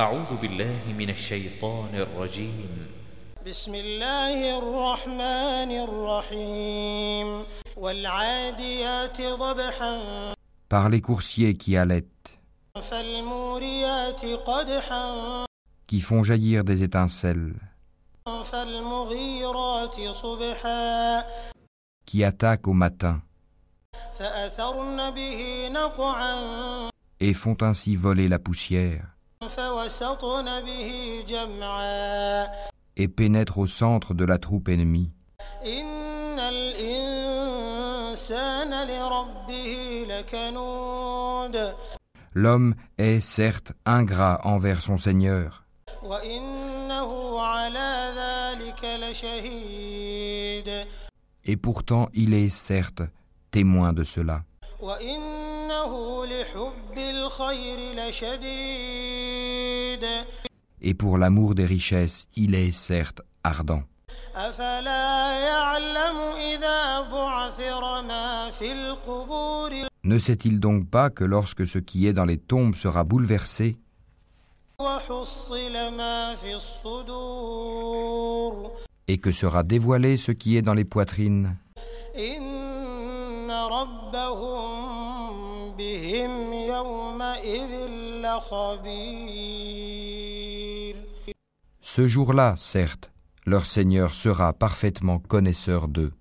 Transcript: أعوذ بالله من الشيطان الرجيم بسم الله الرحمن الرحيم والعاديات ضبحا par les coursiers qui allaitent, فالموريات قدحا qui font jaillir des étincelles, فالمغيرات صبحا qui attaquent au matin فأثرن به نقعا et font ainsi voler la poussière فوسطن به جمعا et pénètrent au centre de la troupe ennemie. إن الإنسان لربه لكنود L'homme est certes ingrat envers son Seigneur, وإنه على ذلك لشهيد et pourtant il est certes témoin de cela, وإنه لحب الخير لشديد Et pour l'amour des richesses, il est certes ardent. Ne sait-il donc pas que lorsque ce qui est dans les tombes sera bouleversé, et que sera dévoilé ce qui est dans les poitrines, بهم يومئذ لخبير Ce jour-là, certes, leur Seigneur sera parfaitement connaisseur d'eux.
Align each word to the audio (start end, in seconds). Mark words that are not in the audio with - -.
أعوذ 0.00 0.36
بالله 0.36 0.94
من 0.98 1.10
الشيطان 1.10 1.94
الرجيم 1.94 2.86
بسم 3.46 3.74
الله 3.74 4.58
الرحمن 4.58 5.70
الرحيم 5.74 7.42
والعاديات 7.76 9.20
ضبحا 9.20 10.34
par 10.68 10.88
les 10.88 11.00
coursiers 11.00 11.56
qui 11.56 11.76
allaitent, 11.76 12.30
فالموريات 12.80 14.24
قدحا 14.46 15.46
qui 15.88 16.00
font 16.00 16.22
jaillir 16.22 16.62
des 16.62 16.84
étincelles, 16.84 17.56
فالمغيرات 18.44 20.00
صبحا 20.10 21.24
qui 22.06 22.22
attaquent 22.22 22.68
au 22.68 22.72
matin 22.72 23.20
فأثرن 24.18 25.10
به 25.10 25.68
نقعا 25.68 26.90
et 27.20 27.34
font 27.34 27.56
ainsi 27.62 27.96
voler 27.96 28.28
la 28.28 28.38
poussière 28.38 28.38
فوسطن 28.38 28.46
به 28.48 29.08
جمعا 29.08 29.16
et 32.95 33.07
pénètrent 33.07 33.57
au 33.57 33.65
centre 33.67 34.13
de 34.13 34.25
la 34.25 34.37
troupe 34.37 34.69
ennemie. 34.69 35.09
إن 35.65 36.39
الإنسان 36.39 37.27
لربه 38.87 40.05
لكنود 40.09 41.73
L'homme 42.35 42.73
est 42.97 43.21
certes 43.21 43.73
ingrat 43.85 44.41
envers 44.43 44.81
son 44.81 44.97
Seigneur, 44.97 45.63
وإنه 46.03 47.39
على 47.39 48.13
ذلك 48.17 48.83
لشهيد 48.83 50.87
et 51.45 51.57
pourtant 51.57 52.07
il 52.13 52.33
est 52.33 52.49
certes 52.49 53.03
témoin 53.51 53.93
de 53.93 54.03
cela, 54.03 54.43
وإنه 54.79 56.25
لحب 56.25 56.97
الخير 56.97 57.93
لشديد 57.93 59.66
Et 60.80 60.94
pour 60.94 61.18
l'amour 61.18 61.54
des 61.54 61.66
richesses, 61.66 62.28
il 62.36 62.54
est 62.54 62.72
certes 62.72 63.22
ardent. 63.42 63.82
Ne 70.04 70.18
sait-il 70.18 70.60
donc 70.60 70.88
pas 70.88 71.10
que 71.10 71.24
lorsque 71.24 71.66
ce 71.66 71.78
qui 71.78 72.06
est 72.06 72.12
dans 72.12 72.24
les 72.24 72.38
tombes 72.38 72.76
sera 72.76 73.04
bouleversé, 73.04 73.76
et 79.08 79.18
que 79.18 79.32
sera 79.32 79.62
dévoilé 79.64 80.16
ce 80.16 80.30
qui 80.32 80.56
est 80.56 80.62
dans 80.62 80.74
les 80.74 80.84
poitrines, 80.84 81.56
بهم 85.77 86.53
يومئذ 86.53 87.71
لخبير 88.23 90.13
Ce 91.81 92.07
jour-là, 92.07 92.55
certes, 92.57 93.11
leur 93.45 93.65
Seigneur 93.65 94.13
sera 94.13 94.53
parfaitement 94.53 95.19
connaisseur 95.19 95.87
d'eux. 95.87 96.13